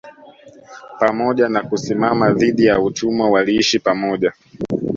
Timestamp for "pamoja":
0.99-1.49, 3.79-4.33